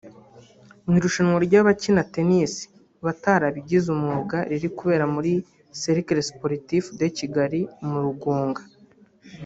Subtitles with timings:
[0.85, 2.53] Mu irushanwa ry’abakina Tennis
[3.05, 5.33] batarabigize umwuga riri kubera kuri
[5.79, 8.61] Cercle Sportif de Kigali mu Rugunga